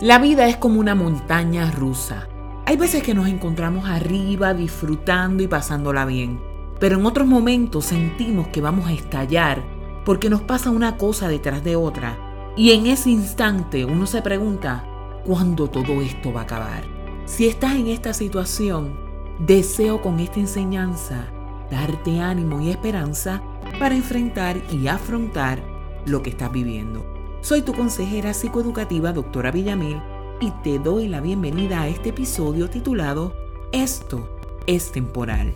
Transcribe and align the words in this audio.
La 0.00 0.18
vida 0.18 0.48
es 0.48 0.56
como 0.56 0.80
una 0.80 0.94
montaña 0.94 1.70
rusa. 1.70 2.26
Hay 2.64 2.78
veces 2.78 3.02
que 3.02 3.12
nos 3.12 3.28
encontramos 3.28 3.86
arriba 3.86 4.54
disfrutando 4.54 5.42
y 5.42 5.46
pasándola 5.46 6.06
bien, 6.06 6.40
pero 6.78 6.98
en 6.98 7.04
otros 7.04 7.28
momentos 7.28 7.84
sentimos 7.84 8.48
que 8.48 8.62
vamos 8.62 8.86
a 8.86 8.94
estallar 8.94 9.62
porque 10.06 10.30
nos 10.30 10.40
pasa 10.40 10.70
una 10.70 10.96
cosa 10.96 11.28
detrás 11.28 11.62
de 11.64 11.76
otra 11.76 12.16
y 12.56 12.70
en 12.70 12.86
ese 12.86 13.10
instante 13.10 13.84
uno 13.84 14.06
se 14.06 14.22
pregunta, 14.22 14.86
¿cuándo 15.26 15.68
todo 15.68 16.00
esto 16.00 16.32
va 16.32 16.40
a 16.40 16.44
acabar? 16.44 16.84
Si 17.26 17.46
estás 17.46 17.74
en 17.74 17.88
esta 17.88 18.14
situación, 18.14 18.98
deseo 19.38 20.00
con 20.00 20.18
esta 20.18 20.40
enseñanza 20.40 21.26
darte 21.70 22.20
ánimo 22.20 22.62
y 22.62 22.70
esperanza 22.70 23.42
para 23.78 23.94
enfrentar 23.94 24.62
y 24.72 24.88
afrontar 24.88 25.62
lo 26.06 26.22
que 26.22 26.30
estás 26.30 26.50
viviendo. 26.50 27.19
Soy 27.42 27.62
tu 27.62 27.72
consejera 27.72 28.34
psicoeducativa, 28.34 29.12
doctora 29.12 29.50
Villamil, 29.50 29.96
y 30.40 30.50
te 30.62 30.78
doy 30.78 31.08
la 31.08 31.22
bienvenida 31.22 31.80
a 31.80 31.88
este 31.88 32.10
episodio 32.10 32.68
titulado 32.68 33.34
Esto 33.72 34.38
es 34.66 34.92
temporal. 34.92 35.54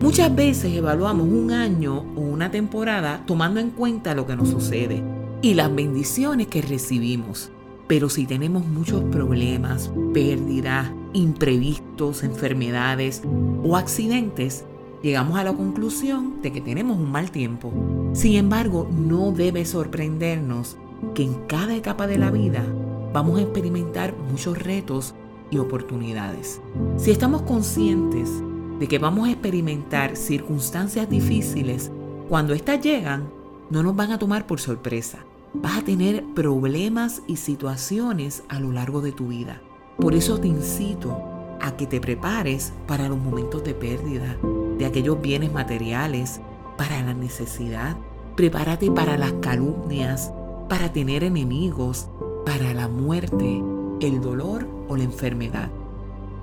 Muchas 0.00 0.34
veces 0.34 0.76
evaluamos 0.76 1.26
un 1.26 1.50
año 1.50 2.04
o 2.14 2.20
una 2.20 2.50
temporada 2.50 3.24
tomando 3.26 3.58
en 3.58 3.70
cuenta 3.70 4.14
lo 4.14 4.26
que 4.26 4.36
nos 4.36 4.50
sucede 4.50 5.02
y 5.40 5.54
las 5.54 5.74
bendiciones 5.74 6.48
que 6.48 6.60
recibimos. 6.60 7.50
Pero 7.86 8.10
si 8.10 8.26
tenemos 8.26 8.66
muchos 8.66 9.02
problemas, 9.04 9.90
pérdidas, 10.12 10.90
imprevistos, 11.14 12.22
enfermedades 12.22 13.22
o 13.64 13.78
accidentes, 13.78 14.66
llegamos 15.02 15.38
a 15.38 15.44
la 15.44 15.52
conclusión 15.52 16.42
de 16.42 16.52
que 16.52 16.60
tenemos 16.60 16.98
un 16.98 17.10
mal 17.10 17.30
tiempo. 17.30 17.72
Sin 18.12 18.34
embargo, 18.34 18.88
no 18.90 19.32
debe 19.32 19.64
sorprendernos 19.64 20.76
que 21.14 21.22
en 21.22 21.34
cada 21.46 21.74
etapa 21.74 22.06
de 22.06 22.18
la 22.18 22.30
vida 22.30 22.64
vamos 23.12 23.38
a 23.38 23.42
experimentar 23.42 24.14
muchos 24.30 24.58
retos 24.58 25.14
y 25.50 25.58
oportunidades. 25.58 26.60
Si 26.96 27.10
estamos 27.10 27.42
conscientes 27.42 28.30
de 28.78 28.86
que 28.86 28.98
vamos 28.98 29.28
a 29.28 29.32
experimentar 29.32 30.16
circunstancias 30.16 31.08
difíciles, 31.08 31.90
cuando 32.28 32.54
éstas 32.54 32.80
llegan, 32.80 33.28
no 33.70 33.82
nos 33.82 33.96
van 33.96 34.12
a 34.12 34.18
tomar 34.18 34.46
por 34.46 34.60
sorpresa. 34.60 35.18
Vas 35.52 35.78
a 35.78 35.82
tener 35.82 36.24
problemas 36.34 37.22
y 37.26 37.36
situaciones 37.36 38.44
a 38.48 38.60
lo 38.60 38.70
largo 38.70 39.00
de 39.00 39.12
tu 39.12 39.28
vida. 39.28 39.60
Por 39.98 40.14
eso 40.14 40.38
te 40.38 40.48
incito 40.48 41.29
a 41.60 41.76
que 41.76 41.86
te 41.86 42.00
prepares 42.00 42.72
para 42.86 43.08
los 43.08 43.18
momentos 43.18 43.64
de 43.64 43.74
pérdida, 43.74 44.36
de 44.78 44.86
aquellos 44.86 45.20
bienes 45.20 45.52
materiales, 45.52 46.40
para 46.76 47.02
la 47.02 47.14
necesidad. 47.14 47.96
Prepárate 48.36 48.90
para 48.90 49.18
las 49.18 49.32
calumnias, 49.34 50.32
para 50.68 50.92
tener 50.92 51.24
enemigos, 51.24 52.08
para 52.46 52.72
la 52.72 52.88
muerte, 52.88 53.62
el 54.00 54.20
dolor 54.20 54.66
o 54.88 54.96
la 54.96 55.04
enfermedad. 55.04 55.70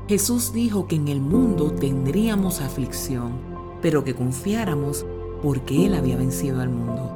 Jesús 0.08 0.54
dijo 0.54 0.88
que 0.88 0.96
en 0.96 1.08
el 1.08 1.20
mundo 1.20 1.72
tendríamos 1.72 2.62
aflicción, 2.62 3.34
pero 3.82 4.04
que 4.04 4.16
confiáramos 4.16 5.06
porque 5.42 5.86
Él 5.86 5.96
había 5.96 6.18
vencido 6.18 6.62
al 6.62 6.70
mundo. 6.70 7.14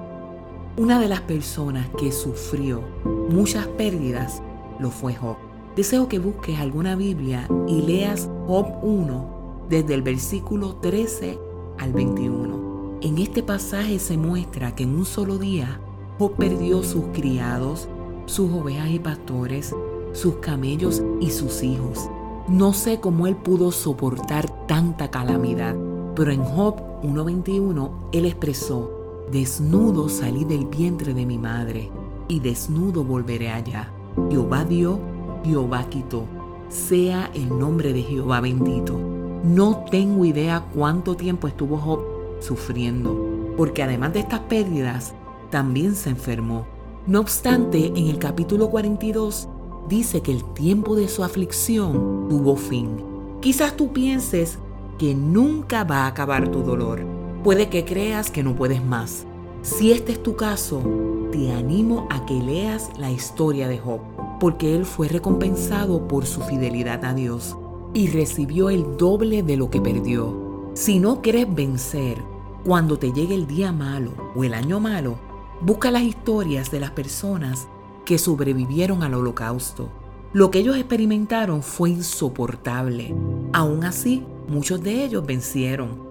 Una 0.78 1.00
de 1.00 1.08
las 1.08 1.22
personas 1.22 1.88
que 1.98 2.12
sufrió 2.12 2.82
muchas 3.30 3.68
pérdidas 3.68 4.42
lo 4.80 4.90
fue 4.90 5.14
Job. 5.14 5.51
Deseo 5.76 6.10
que 6.10 6.20
busques 6.20 6.60
alguna 6.60 6.98
Biblia 6.98 7.48
y 7.66 7.82
leas 7.82 8.30
Job 8.46 8.68
1 8.84 9.68
desde 9.70 9.94
el 9.94 10.02
versículo 10.02 10.76
13 10.76 11.40
al 11.80 11.94
21. 11.94 13.00
En 13.02 13.18
este 13.18 13.42
pasaje 13.42 13.98
se 14.00 14.18
muestra 14.18 14.76
que 14.76 14.84
en 14.84 14.96
un 14.96 15.06
solo 15.06 15.38
día 15.38 15.80
Job 16.20 16.36
perdió 16.36 16.84
sus 16.84 17.06
criados, 17.14 17.88
sus 18.26 18.52
ovejas 18.52 18.90
y 18.90 19.00
pastores, 19.00 19.74
sus 20.12 20.36
camellos 20.36 21.02
y 21.22 21.32
sus 21.32 21.64
hijos. 21.64 22.10
No 22.50 22.74
sé 22.74 23.00
cómo 23.00 23.26
él 23.26 23.38
pudo 23.38 23.72
soportar 23.72 24.68
tanta 24.68 25.10
calamidad, 25.10 25.78
pero 26.18 26.34
en 26.34 26.44
Job 26.44 26.82
1.21 27.02 27.92
él 28.12 28.26
expresó, 28.26 28.92
desnudo 29.32 30.10
salí 30.10 30.44
del 30.44 30.66
vientre 30.66 31.14
de 31.14 31.26
mi 31.26 31.38
madre 31.38 31.90
y 32.28 32.42
desnudo 32.42 33.06
volveré 33.06 33.52
allá. 33.52 33.90
Jehová 34.30 34.66
dio 34.66 35.00
Jehová 35.44 35.86
quitó. 35.90 36.26
Sea 36.70 37.30
el 37.34 37.50
nombre 37.50 37.94
de 37.94 38.02
Jehová 38.02 38.42
bendito. 38.42 38.98
No 39.44 39.86
tengo 39.90 40.26
idea 40.26 40.66
cuánto 40.74 41.16
tiempo 41.16 41.48
estuvo 41.48 41.78
Job 41.78 42.00
sufriendo, 42.40 43.54
porque 43.58 43.84
además 43.84 44.14
de 44.14 44.20
estas 44.20 44.42
pérdidas, 44.42 45.14
también 45.50 45.96
se 45.96 46.10
enfermó. 46.10 46.66
No 47.08 47.20
obstante, 47.20 47.88
en 47.88 48.08
el 48.08 48.20
capítulo 48.20 48.70
42 48.70 49.50
dice 49.90 50.22
que 50.22 50.32
el 50.32 50.44
tiempo 50.54 50.96
de 50.96 51.08
su 51.08 51.24
aflicción 51.24 52.28
tuvo 52.30 52.56
fin. 52.56 53.04
Quizás 53.42 53.76
tú 53.76 53.92
pienses 53.92 54.60
que 54.98 55.16
nunca 55.16 55.84
va 55.84 56.04
a 56.04 56.08
acabar 56.08 56.50
tu 56.50 56.62
dolor. 56.62 57.04
Puede 57.44 57.70
que 57.70 57.84
creas 57.84 58.30
que 58.30 58.44
no 58.44 58.56
puedes 58.56 58.84
más. 58.84 59.26
Si 59.64 59.92
este 59.92 60.12
es 60.12 60.22
tu 60.22 60.36
caso, 60.36 60.82
te 61.32 61.52
animo 61.52 62.08
a 62.12 62.26
que 62.26 62.36
leas 62.36 62.92
la 63.00 63.12
historia 63.12 63.68
de 63.68 63.80
Job 63.80 64.02
porque 64.42 64.76
él 64.76 64.86
fue 64.88 65.08
recompensado 65.08 66.08
por 66.08 66.26
su 66.26 66.42
fidelidad 66.42 67.06
a 67.06 67.14
Dios 67.14 67.56
y 67.94 68.08
recibió 68.08 68.72
el 68.72 68.98
doble 68.98 69.44
de 69.44 69.56
lo 69.56 69.70
que 69.70 69.80
perdió. 69.80 70.72
Si 70.74 70.98
no 70.98 71.22
quieres 71.22 71.46
vencer 71.54 72.18
cuando 72.66 72.98
te 72.98 73.12
llegue 73.12 73.36
el 73.36 73.46
día 73.46 73.72
malo 73.72 74.14
o 74.34 74.44
el 74.44 74.56
año 74.56 74.80
malo, 74.80 75.20
busca 75.62 75.92
las 75.92 76.02
historias 76.02 76.72
de 76.72 76.80
las 76.80 76.90
personas 76.90 77.68
que 78.04 78.18
sobrevivieron 78.18 79.04
al 79.04 79.14
holocausto. 79.14 79.92
Lo 80.34 80.50
que 80.50 80.58
ellos 80.58 80.76
experimentaron 80.76 81.62
fue 81.62 81.92
insoportable. 81.92 83.14
Aún 83.54 83.84
así, 83.84 84.26
muchos 84.48 84.82
de 84.82 85.06
ellos 85.06 85.24
vencieron. 85.24 86.02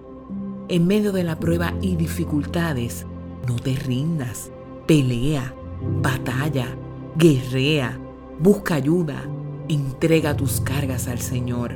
En 0.68 0.86
medio 0.86 1.10
de 1.10 1.24
la 1.24 1.41
prueba 1.41 1.74
y 1.80 1.97
dificultades, 1.97 3.06
no 3.48 3.56
te 3.56 3.74
rindas. 3.74 4.52
Pelea, 4.86 5.52
batalla, 6.00 6.68
guerrea, 7.16 7.98
Busca 8.42 8.76
ayuda, 8.76 9.22
entrega 9.68 10.34
tus 10.34 10.62
cargas 10.62 11.08
al 11.08 11.18
Señor. 11.18 11.74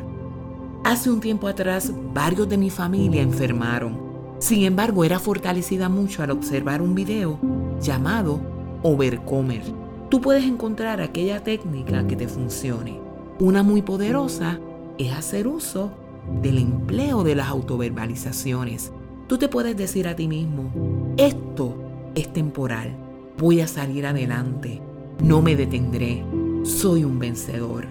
Hace 0.83 1.11
un 1.11 1.21
tiempo 1.21 1.47
atrás, 1.47 1.93
varios 2.15 2.49
de 2.49 2.57
mi 2.57 2.71
familia 2.71 3.21
enfermaron. 3.21 4.01
Sin 4.39 4.65
embargo, 4.65 5.05
era 5.05 5.19
fortalecida 5.19 5.91
mucho 5.91 6.23
al 6.23 6.31
observar 6.31 6.81
un 6.81 6.95
video 6.95 7.39
llamado 7.83 8.41
Overcomer. 8.83 9.61
Tú 10.09 10.23
puedes 10.23 10.45
encontrar 10.45 11.03
aquella 11.03 11.45
técnica 11.45 12.07
que 12.07 12.17
te 12.17 12.29
funcione. 12.29 12.99
Una 13.41 13.63
muy 13.63 13.83
poderosa 13.83 14.59
es 14.97 15.13
hacer 15.13 15.47
uso 15.47 15.93
del 16.41 16.57
empleo 16.57 17.25
de 17.25 17.35
las 17.35 17.49
autoverbalizaciones. 17.49 18.91
Tú 19.27 19.37
te 19.37 19.49
puedes 19.49 19.77
decir 19.77 20.09
a 20.09 20.17
ti 20.17 20.29
mismo, 20.29 20.71
esto 21.19 21.75
es 22.15 22.33
temporal, 22.33 22.97
voy 23.37 23.61
a 23.61 23.67
salir 23.67 24.07
adelante, 24.07 24.81
no 25.23 25.43
me 25.43 25.57
detendré, 25.57 26.25
soy 26.65 27.05
un 27.05 27.19
vencedor. 27.19 27.87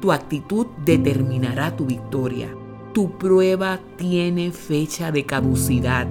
Tu 0.00 0.12
actitud 0.12 0.66
determinará 0.84 1.74
tu 1.76 1.86
victoria. 1.86 2.54
Tu 2.92 3.10
prueba 3.18 3.80
tiene 3.96 4.50
fecha 4.50 5.10
de 5.10 5.24
caducidad, 5.24 6.06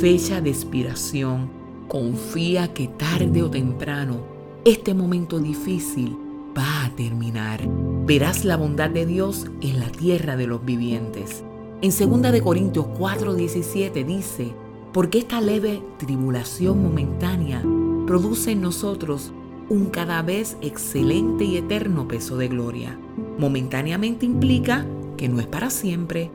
fecha 0.00 0.40
de 0.40 0.50
expiración. 0.50 1.50
Confía 1.88 2.72
que 2.72 2.88
tarde 2.88 3.42
o 3.42 3.50
temprano 3.50 4.20
este 4.64 4.94
momento 4.94 5.40
difícil 5.40 6.16
va 6.56 6.84
a 6.84 6.90
terminar. 6.90 7.60
Verás 8.06 8.44
la 8.44 8.56
bondad 8.56 8.90
de 8.90 9.06
Dios 9.06 9.46
en 9.60 9.80
la 9.80 9.90
tierra 9.90 10.36
de 10.36 10.46
los 10.46 10.64
vivientes. 10.64 11.42
En 11.80 11.90
2 11.90 12.40
Corintios 12.42 12.86
4:17 12.98 14.04
dice, 14.04 14.54
porque 14.92 15.18
esta 15.18 15.40
leve 15.40 15.82
tribulación 15.98 16.82
momentánea 16.82 17.62
produce 18.06 18.52
en 18.52 18.60
nosotros 18.60 19.32
un 19.72 19.86
cada 19.86 20.20
vez 20.20 20.58
excelente 20.60 21.44
y 21.44 21.56
eterno 21.56 22.06
peso 22.06 22.36
de 22.36 22.48
gloria. 22.48 22.98
Momentáneamente 23.38 24.26
implica 24.26 24.84
que 25.16 25.30
no 25.30 25.40
es 25.40 25.46
para 25.46 25.70
siempre. 25.70 26.30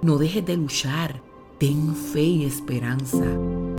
No 0.00 0.16
dejes 0.16 0.46
de 0.46 0.56
luchar. 0.56 1.20
Ten 1.58 1.94
fe 1.94 2.22
y 2.22 2.44
esperanza. 2.46 3.26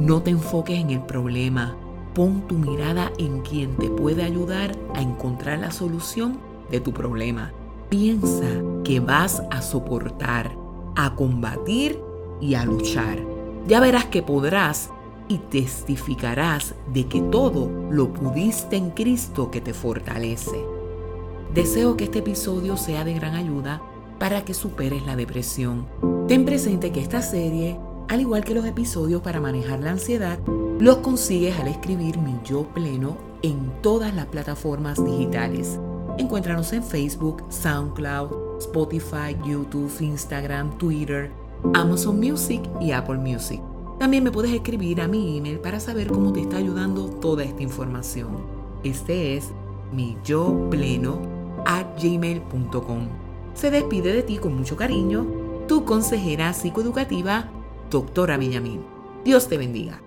No 0.03 0.21
te 0.21 0.29
enfoques 0.29 0.79
en 0.79 0.91
el 0.91 1.01
problema. 1.01 1.75
Pon 2.13 2.47
tu 2.47 2.59
mirada 2.59 3.11
en 3.17 3.41
quien 3.41 3.75
te 3.75 3.89
puede 3.89 4.23
ayudar 4.23 4.77
a 4.93 5.01
encontrar 5.01 5.57
la 5.57 5.71
solución 5.71 6.37
de 6.69 6.79
tu 6.79 6.93
problema. 6.93 7.53
Piensa 7.89 8.47
que 8.83 8.99
vas 8.99 9.41
a 9.49 9.63
soportar, 9.63 10.55
a 10.95 11.15
combatir 11.15 11.99
y 12.39 12.53
a 12.53 12.65
luchar. 12.65 13.17
Ya 13.67 13.79
verás 13.79 14.05
que 14.05 14.21
podrás 14.21 14.91
y 15.27 15.39
testificarás 15.39 16.75
de 16.93 17.07
que 17.07 17.21
todo 17.21 17.69
lo 17.89 18.13
pudiste 18.13 18.75
en 18.75 18.91
Cristo 18.91 19.51
que 19.51 19.61
te 19.61 19.73
fortalece. 19.73 20.63
Deseo 21.53 21.95
que 21.97 22.05
este 22.05 22.19
episodio 22.19 22.77
sea 22.77 23.03
de 23.03 23.13
gran 23.13 23.35
ayuda 23.35 23.81
para 24.19 24.43
que 24.43 24.53
superes 24.53 25.05
la 25.05 25.15
depresión. 25.15 25.87
Ten 26.27 26.45
presente 26.45 26.91
que 26.91 27.01
esta 27.01 27.21
serie, 27.21 27.79
al 28.07 28.21
igual 28.21 28.43
que 28.43 28.55
los 28.55 28.65
episodios 28.65 29.21
para 29.21 29.39
manejar 29.39 29.79
la 29.79 29.91
ansiedad, 29.91 30.39
Los 30.79 30.97
consigues 30.97 31.57
al 31.57 31.69
escribir 31.69 32.17
mi 32.17 32.37
yo 32.43 32.63
pleno 32.73 33.17
en 33.43 33.71
todas 33.81 34.13
las 34.13 34.25
plataformas 34.25 35.03
digitales. 35.03 35.79
Encuéntranos 36.17 36.73
en 36.73 36.83
Facebook, 36.83 37.45
SoundCloud, 37.47 38.59
Spotify, 38.59 39.37
YouTube, 39.45 39.89
Instagram, 40.01 40.77
Twitter, 40.77 41.31
Amazon 41.73 42.19
Music 42.19 42.61
y 42.81 42.91
Apple 42.91 43.19
Music. 43.19 43.61
También 43.99 44.23
me 44.23 44.31
puedes 44.31 44.51
escribir 44.51 45.01
a 45.01 45.07
mi 45.07 45.37
email 45.37 45.59
para 45.59 45.79
saber 45.79 46.07
cómo 46.07 46.33
te 46.33 46.41
está 46.41 46.57
ayudando 46.57 47.05
toda 47.05 47.43
esta 47.43 47.63
información. 47.63 48.37
Este 48.83 49.37
es 49.37 49.51
mi 49.91 50.17
yo 50.23 50.67
pleno 50.69 51.19
gmail.com. 52.01 53.07
Se 53.53 53.71
despide 53.71 54.13
de 54.13 54.23
ti 54.23 54.37
con 54.37 54.55
mucho 54.55 54.75
cariño 54.75 55.25
tu 55.67 55.85
consejera 55.85 56.53
psicoeducativa, 56.53 57.49
doctora 57.89 58.37
Benjamín. 58.37 58.85
Dios 59.23 59.47
te 59.47 59.57
bendiga. 59.57 60.04